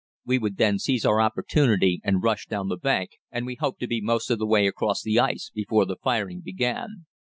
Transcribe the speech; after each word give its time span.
We 0.25 0.39
would 0.39 0.57
then 0.57 0.79
seize 0.79 1.05
our 1.05 1.21
opportunity 1.21 2.01
and 2.03 2.23
rush 2.23 2.47
down 2.47 2.69
the 2.69 2.75
bank, 2.75 3.11
and 3.29 3.45
we 3.45 3.53
hoped 3.53 3.79
to 3.81 3.87
be 3.87 4.01
most 4.01 4.31
of 4.31 4.39
the 4.39 4.47
way 4.47 4.65
across 4.65 5.03
the 5.03 5.19
ice 5.19 5.51
before 5.53 5.85
the 5.85 5.97
firing 6.01 6.41
began. 6.43 7.05